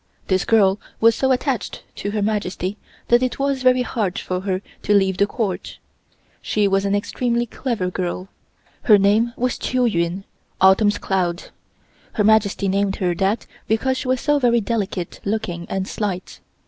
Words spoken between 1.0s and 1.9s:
so attached